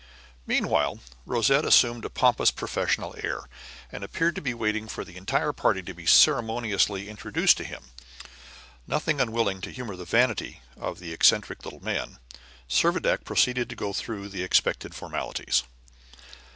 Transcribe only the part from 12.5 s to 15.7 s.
Servadac proceeded to go through the expected formalities.